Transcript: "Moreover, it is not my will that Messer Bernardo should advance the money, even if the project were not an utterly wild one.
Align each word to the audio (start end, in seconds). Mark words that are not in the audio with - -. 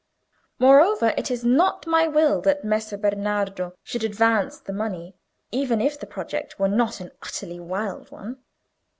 "Moreover, 0.57 1.13
it 1.15 1.29
is 1.29 1.45
not 1.45 1.85
my 1.85 2.07
will 2.07 2.41
that 2.41 2.63
Messer 2.63 2.97
Bernardo 2.97 3.75
should 3.83 4.03
advance 4.03 4.59
the 4.59 4.73
money, 4.73 5.13
even 5.51 5.79
if 5.79 5.99
the 5.99 6.07
project 6.07 6.57
were 6.57 6.67
not 6.69 6.99
an 7.01 7.11
utterly 7.21 7.59
wild 7.59 8.09
one. 8.09 8.37